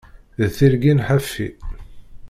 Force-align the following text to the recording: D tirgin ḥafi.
D 0.39 0.41
tirgin 0.57 0.99
ḥafi. 1.07 1.47